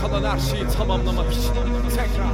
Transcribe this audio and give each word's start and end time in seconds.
kalan 0.00 0.30
her 0.30 0.38
şeyi 0.38 0.64
tamamlamak 0.78 1.32
için. 1.32 1.52
Tekrar. 1.90 2.30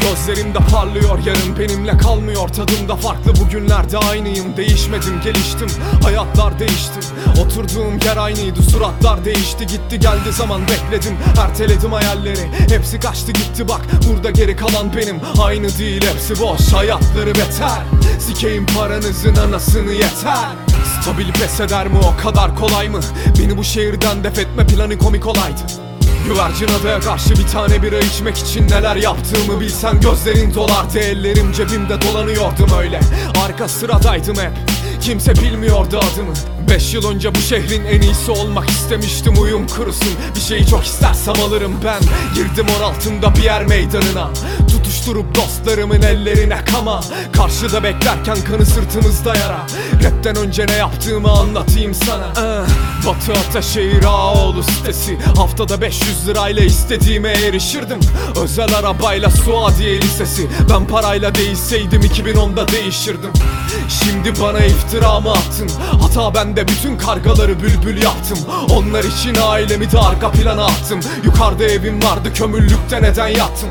Gözlerimde 0.00 0.58
parlıyor 0.58 1.18
yarın 1.26 1.58
benimle 1.58 1.98
kalmıyor. 1.98 2.48
Tadımda 2.48 2.96
farklı 2.96 3.32
bugünlerde 3.40 3.98
aynıyım. 3.98 4.56
Değişmedim 4.56 5.20
geliştim. 5.24 5.68
Hayatlar 6.02 6.58
değişti. 6.58 7.00
Oturduğum 7.44 7.98
yer 8.04 8.16
aynıydı 8.16 8.62
suratlar 8.62 9.24
değişti. 9.24 9.66
Gitti 9.66 10.00
geldi 10.00 10.32
zaman 10.32 10.60
bekledim. 10.62 11.16
Erteledim 11.40 11.92
hayalleri. 11.92 12.50
Hepsi 12.68 13.00
kaçtı 13.00 13.32
gitti. 13.32 13.68
Bak 13.68 13.80
burada 14.10 14.30
geri 14.30 14.56
kalan 14.56 14.96
benim. 14.96 15.20
Aynı 15.40 15.78
değil 15.78 16.04
hepsi 16.12 16.42
boş. 16.42 16.72
Hayatları 16.72 17.34
beter. 17.34 17.82
Sikeyim 18.20 18.66
paranızın 18.66 19.36
anasını 19.36 19.92
yeter. 19.92 20.48
Stabil 21.02 21.32
pes 21.32 21.60
eder 21.60 21.88
mi? 21.88 21.98
O 21.98 22.22
kadar 22.22 22.56
kolay 22.56 22.88
mı? 22.88 23.00
Beni 23.38 23.56
bu 23.56 23.64
şehirden 23.64 24.24
def 24.24 24.38
etme 24.38 24.66
planı 24.66 24.98
komik 24.98 25.26
olaydı 25.26 25.85
Güvercin 26.26 26.68
adaya 26.80 27.00
karşı 27.00 27.30
bir 27.30 27.46
tane 27.46 27.82
bira 27.82 27.98
içmek 27.98 28.38
için 28.38 28.68
neler 28.68 28.96
yaptığımı 28.96 29.60
bilsen 29.60 30.00
gözlerin 30.00 30.54
dolardı 30.54 30.98
Ellerim 30.98 31.52
cebimde 31.52 32.02
dolanıyordum 32.02 32.78
öyle. 32.78 33.00
Arka 33.44 33.68
sıradaydım 33.68 34.36
hep 34.36 34.52
Kimse 35.00 35.34
bilmiyordu 35.34 36.00
adımı. 36.12 36.32
Beş 36.70 36.94
yıl 36.94 37.10
önce 37.10 37.34
bu 37.34 37.38
şehrin 37.38 37.84
en 37.84 38.00
iyisi 38.00 38.30
olmak 38.30 38.70
istemiştim 38.70 39.42
uyum 39.42 39.66
kurusun. 39.66 40.12
Bir 40.34 40.40
şeyi 40.40 40.66
çok 40.66 40.84
istersem 40.84 41.34
alırım 41.46 41.74
ben. 41.84 42.00
Girdim 42.34 42.66
or 42.78 42.82
altında 42.82 43.34
bir 43.34 43.42
yer 43.42 43.66
meydanına 43.66 44.30
Tutuşturup 44.86 45.34
dostlarımın 45.34 46.02
ellerine 46.02 46.64
kama. 46.64 47.00
Karşıda 47.32 47.82
beklerken 47.82 48.36
kanı 48.50 48.66
sırtımızda 48.66 49.36
yara. 49.36 49.66
Rapten 50.04 50.36
önce 50.36 50.66
ne 50.66 50.72
yaptığımı 50.72 51.30
anlatayım 51.30 51.94
sana. 51.94 52.28
Batı 53.06 53.32
Ataşehir 53.32 54.04
Ağoğlu 54.04 54.62
sitesi. 54.62 55.18
Haftada 55.36 55.80
500 55.80 56.28
lirayla 56.28 56.62
istediğime 56.62 57.28
erişirdim. 57.28 58.00
Özel 58.42 58.74
arabayla 58.74 59.30
Suadiye 59.30 60.00
Lisesi. 60.00 60.48
Ben 60.70 60.86
parayla 60.86 61.34
değişseydim 61.34 62.02
2010'da 62.02 62.68
değişirdim. 62.68 63.30
Şimdi 63.88 64.40
bana 64.40 64.58
iftira 64.58 65.20
mı 65.20 65.30
attın. 65.30 65.70
Hata 66.00 66.34
bende 66.34 66.68
bütün 66.68 66.98
kargaları 66.98 67.62
bülbül 67.62 68.02
yaptım. 68.02 68.38
Onlar 68.70 69.04
için 69.04 69.34
ailemi 69.42 69.92
de 69.92 69.98
arka 69.98 70.30
plana 70.30 70.64
attım. 70.64 71.00
Yukarıda 71.24 71.64
evim 71.64 72.02
vardı 72.02 72.32
kömürlükte 72.34 73.02
neden 73.02 73.28
yattım 73.28 73.70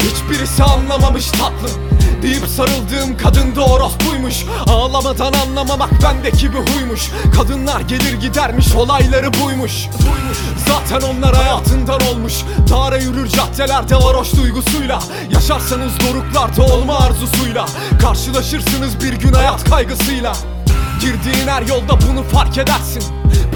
Hiçbirisi 0.00 0.64
anlamamış 0.64 1.30
tatlım 1.30 1.88
Deyip 2.22 2.48
sarıldığım 2.56 3.16
kadın 3.16 3.56
da 3.56 3.64
orospuymuş 3.64 4.44
Ağlamadan 4.66 5.32
anlamamak 5.32 6.02
bendeki 6.02 6.52
bir 6.52 6.58
huymuş. 6.58 7.10
Kadınlar 7.36 7.80
gelir 7.80 8.12
gidermiş 8.12 8.74
olayları 8.74 9.30
buymuş. 9.44 9.72
Zaten 10.68 11.08
onlar 11.08 11.34
hayatından 11.34 12.00
olmuş. 12.00 12.34
Dağara 12.70 12.96
yürür 12.96 13.28
caddelerde 13.28 13.96
varoş 13.96 14.32
duygusuyla. 14.36 14.98
Yaşarsanız 15.30 15.92
doruklarda 16.00 16.62
olma 16.62 16.98
arzusuyla. 16.98 17.66
Karşılaşırsınız 18.02 19.02
bir 19.02 19.12
gün 19.12 19.32
hayat 19.32 19.70
kaygısıyla. 19.70 20.32
Girdiğin 21.00 21.48
her 21.48 21.62
yolda 21.62 21.98
bunu 22.08 22.22
fark 22.22 22.58
edersin. 22.58 23.02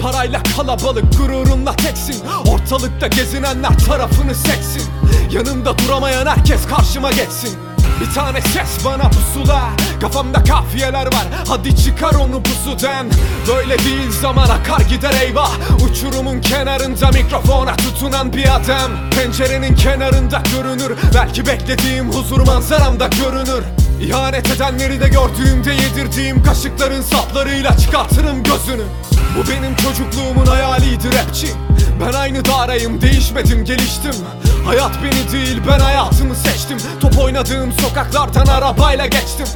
Parayla 0.01 0.43
kalabalık 0.55 1.17
gururunla 1.17 1.75
teksin. 1.75 2.23
Ortalıkta 2.47 3.07
gezinenler 3.07 3.77
tarafını 3.77 4.35
seksin 4.35 4.92
Yanımda 5.33 5.77
duramayan 5.77 6.25
herkes 6.25 6.67
karşıma 6.67 7.11
geçsin. 7.11 7.57
Bir 8.01 8.13
tane 8.13 8.41
ses 8.41 8.85
bana 8.85 9.09
pusula 9.09 9.69
Kafamda 10.01 10.43
kafiyeler 10.43 11.05
var. 11.05 11.27
Hadi 11.47 11.75
çıkar 11.75 12.13
onu 12.13 12.43
pusudan 12.43 13.07
Böyle 13.47 13.79
değil 13.79 14.11
zaman 14.21 14.49
akar 14.49 14.79
gider 14.79 15.13
eyvah. 15.21 15.51
Uçurumun 15.85 16.41
kenarında 16.41 17.11
mikrofona 17.11 17.75
tutunan 17.75 18.33
bir 18.33 18.55
adam. 18.55 18.91
Pencerenin 19.15 19.75
kenarında 19.75 20.43
görünür. 20.57 20.97
Belki 21.15 21.45
beklediğim 21.45 22.11
huzur 22.11 22.47
manzaramda 22.47 23.07
görünür 23.07 23.82
İhanet 24.03 24.51
edenleri 24.51 25.01
de 25.01 25.07
gördüğümde 25.07 25.71
yedirdiğim 25.73 26.43
kaşıkların 26.43 27.01
saplarıyla 27.01 27.77
çıkartırım 27.77 28.43
gözünü. 28.43 28.83
Bu 29.37 29.49
benim 29.51 29.75
çocukluğumun 29.75 30.45
hayaliydi 30.45 31.07
rapçi. 31.17 31.47
Ben 32.01 32.13
aynı 32.13 32.45
darayım 32.45 33.01
değişmedim 33.01 33.65
geliştim. 33.65 34.15
Hayat 34.65 34.91
beni 35.03 35.31
değil 35.31 35.61
ben 35.67 35.79
hayatımı 35.79 36.35
seçtim. 36.35 36.77
Top 37.01 37.19
oynadığım 37.19 37.71
sokaklardan 37.71 38.45
arabayla 38.45 39.05
geçtim 39.05 39.47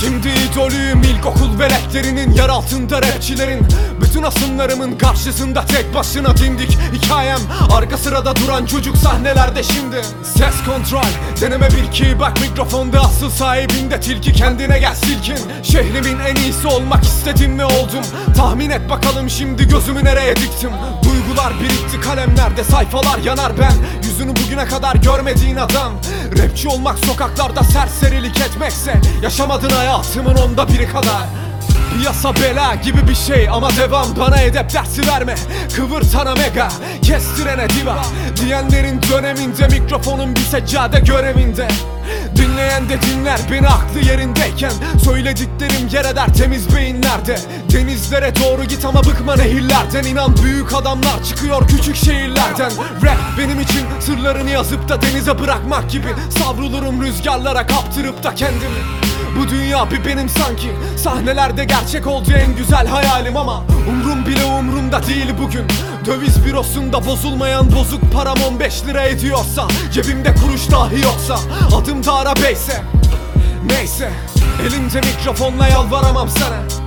Şimdi 0.00 0.28
idolüyüm 0.28 1.02
ilkokul 1.02 1.58
veletlerinin 1.58 2.32
Yer 2.32 2.48
altında 2.48 3.02
rapçilerin. 3.02 3.66
Bütün 4.00 4.22
asımlarımın 4.22 4.98
karşısında 4.98 5.66
tek 5.66 5.94
başına 5.94 6.36
dimdik 6.36 6.78
Hikayem. 6.92 7.38
Arka 7.72 7.98
sırada 7.98 8.36
duran 8.36 8.66
çocuk 8.66 8.96
sahnelerde 8.96 9.62
şimdi. 9.62 10.02
Ses 10.22 10.54
kontrol 10.66 11.40
deneme 11.40 11.68
bir 11.70 11.92
ki 11.92 12.16
bak 12.20 12.40
mikrofonda 12.40 13.00
asıl 13.00 13.30
sahibinde 13.30 14.00
tilki 14.00 14.32
kendine 14.32 14.78
gel 14.78 14.94
silkin. 14.94 15.38
Şehrimin 15.62 16.18
en 16.18 16.36
iyisi 16.36 16.66
olmak 16.66 17.04
istedim 17.04 17.58
ve 17.58 17.64
oldum. 17.64 18.04
Tahmin 18.36 18.70
et 18.70 18.90
bakalım 18.90 19.30
şimdi 19.30 19.68
gözümü 19.68 20.04
nereye 20.04 20.36
diktim? 20.36 20.70
Duygular 21.04 21.52
birikti 21.60 22.00
kalemlerde 22.00 22.64
sayfalar 22.64 23.18
yanar. 23.18 23.52
Ben 23.58 23.72
Yüzünü 24.04 24.36
bugüne 24.36 24.64
kadar 24.64 24.94
görmediğin 24.94 25.56
adam. 25.56 25.92
Rapçi 26.38 26.68
olmak 26.68 26.98
sokaklarda 26.98 27.62
serserilik 27.62 28.40
etmekse 28.40 29.00
Yaşamadın 29.22 29.70
hayatımın 29.74 30.34
onda 30.34 30.68
biri 30.68 30.88
kadar. 30.88 31.44
Piyasa 31.98 32.34
bela 32.34 32.74
gibi 32.74 33.08
bir 33.08 33.14
şey 33.14 33.48
ama 33.48 33.70
devam 33.76 34.06
Bana 34.20 34.40
edep 34.40 34.74
dersi 34.74 35.08
verme. 35.08 35.34
Kıvırtana 35.76 36.34
mega 36.34 36.68
Kestirene 37.02 37.68
diva. 37.68 38.04
Diyenlerin 38.42 39.00
döneminde 39.10 39.68
Mikrofonun 39.68 40.36
bir 40.36 40.40
seccade 40.40 41.00
görevinde. 41.00 41.68
Dinleyen 42.36 42.88
de 42.88 43.02
dinler 43.02 43.40
beni 43.50 43.68
aklı 43.68 44.00
yerindeyken. 44.00 44.72
Söylediklerim 45.04 45.88
yer 45.92 46.04
eder 46.04 46.34
temiz 46.34 46.76
beyinlerde. 46.76 47.38
Denizlere 47.72 48.32
doğru 48.36 48.64
git 48.64 48.84
ama 48.84 49.04
bıkma 49.04 49.36
nehirlerden. 49.36 50.04
İnan 50.04 50.36
büyük 50.36 50.74
adamlar 50.74 51.24
çıkıyor 51.24 51.68
küçük 51.68 51.96
şehirlerden. 51.96 52.70
Rap 53.02 53.18
benim 53.38 53.60
için 53.60 53.82
sırlarını 54.00 54.50
yazıp 54.50 54.88
da 54.88 55.02
denize 55.02 55.38
bırakmak 55.38 55.90
gibi. 55.90 56.08
Savrulurum 56.38 57.02
rüzgarlara 57.02 57.66
kaptırıp 57.66 58.22
da 58.22 58.34
kendimi 58.34 59.13
bu 59.38 59.48
dünya 59.48 59.90
bir 59.90 60.04
benim 60.04 60.28
sanki. 60.28 60.70
Sahnelerde 60.96 61.64
gerçek 61.64 62.06
oldu 62.06 62.30
en 62.32 62.56
güzel 62.56 62.86
hayalim 62.86 63.36
ama 63.36 63.64
Umrum 63.88 64.26
bile 64.26 64.44
umrumda 64.44 65.06
değil 65.06 65.30
bugün. 65.42 65.64
Döviz 66.06 66.44
bürosunda 66.44 67.06
bozulmayan 67.06 67.72
bozuk 67.72 68.12
param 68.12 68.38
15 68.52 68.86
lira 68.86 69.02
ediyorsa 69.02 69.68
Cebimde 69.92 70.34
kuruş 70.34 70.70
dahi 70.70 71.02
yoksa 71.02 71.36
Adım 71.76 72.04
da 72.04 72.12
arabeyse 72.12 72.82
Neyse 73.66 74.10
Elimde 74.62 75.00
mikrofonla 75.00 75.68
yalvaramam 75.68 76.28
sana 76.28 76.83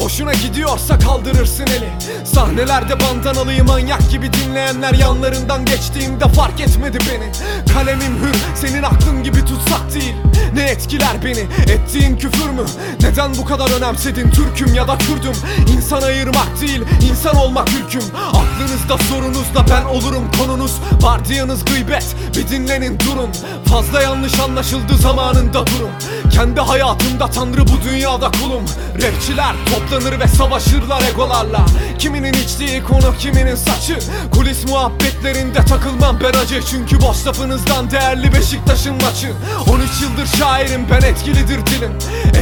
Hoşuna 0.00 0.32
gidiyorsa 0.32 0.98
kaldırırsın 0.98 1.66
eli. 1.66 1.88
Sahnelerde 2.24 3.00
bandanalıyı 3.00 3.64
manyak 3.64 4.10
gibi 4.10 4.32
dinleyenler 4.32 4.94
yanlarından 4.94 5.64
geçtiğimde 5.64 6.28
fark 6.28 6.60
etmedi 6.60 6.98
beni. 7.10 7.32
Kalemim 7.74 8.16
hür 8.22 8.36
senin 8.54 8.82
aklın 8.82 9.22
gibi 9.24 9.44
tutsak 9.44 9.94
değil. 9.94 10.14
Ne 10.54 10.62
etkiler 10.62 11.24
beni? 11.24 11.72
Ettiğin 11.72 12.16
küfür 12.16 12.50
mü? 12.50 12.64
Neden 13.00 13.36
bu 13.36 13.44
kadar 13.44 13.70
önemsedin 13.70 14.30
Türk'üm 14.30 14.74
ya 14.74 14.88
da 14.88 14.98
Kürdüm 14.98 15.32
İnsan 15.76 16.02
ayırmak 16.02 16.60
değil 16.60 16.82
insan 17.10 17.36
olmak 17.36 17.68
ülküm. 17.68 18.02
Aklınızda 18.28 18.98
sorunuzda 18.98 19.64
ben 19.70 19.84
olurum 19.84 20.30
konunuz. 20.38 20.72
Vardiyanız 21.02 21.64
gıybet 21.64 22.16
bir 22.36 22.48
dinlenin 22.48 22.98
durun. 23.00 23.30
Fazla 23.66 24.02
yanlış 24.02 24.40
anlaşıldı 24.40 24.96
zamanında 24.96 25.66
durun 25.66 25.90
Kendi 26.30 26.60
hayatımda 26.60 27.26
tanrı 27.26 27.60
bu 27.60 27.90
dünyada 27.90 28.30
kulum. 28.30 28.64
Rapçiler 28.94 29.54
toplanır 29.90 30.20
ve 30.20 30.28
savaşırlar 30.28 31.02
egolarla. 31.10 31.66
Kiminin 31.98 32.32
içtiği 32.32 32.82
konu 32.82 33.14
kiminin 33.18 33.54
saçı. 33.54 33.98
Kulis 34.30 34.64
muhabbetlerinde 34.64 35.64
takılmam 35.64 36.18
ben 36.22 36.38
acı. 36.38 36.60
Çünkü 36.70 37.00
boş 37.00 37.26
lafınızdan 37.26 37.90
değerli 37.90 38.32
Beşiktaş'ın 38.32 38.94
maçı. 38.94 39.32
13 39.70 40.02
yıldır 40.02 40.38
şairim 40.38 40.86
ben 40.90 41.06
etkilidir 41.06 41.66
dilim. 41.66 41.92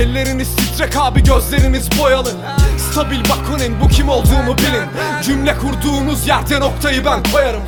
Elleriniz 0.00 0.56
titrek 0.56 0.96
abi 0.96 1.22
gözleriniz 1.22 1.88
boyalı. 1.98 2.32
Stabil 2.92 3.20
bakunin 3.20 3.80
bu 3.80 3.88
kim 3.88 4.08
olduğumu 4.08 4.58
bilin. 4.58 4.86
Cümle 5.24 5.54
kurduğunuz 5.58 6.28
yerde 6.28 6.60
noktayı 6.60 7.04
ben 7.04 7.22
koyarım 7.32 7.62